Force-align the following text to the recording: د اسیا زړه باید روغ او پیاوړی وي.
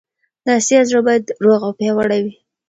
د 0.45 0.47
اسیا 0.59 0.79
زړه 0.89 0.99
باید 1.07 1.33
روغ 1.45 1.59
او 1.67 1.71
پیاوړی 1.79 2.19
وي. 2.25 2.33